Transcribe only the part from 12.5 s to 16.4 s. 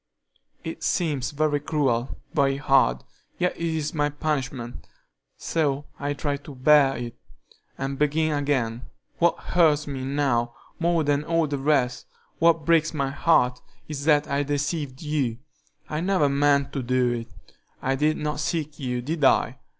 breaks my heart, is that I deceived you. I never